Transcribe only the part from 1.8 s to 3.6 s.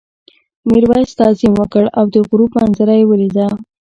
او د غروب منظره یې ولیده.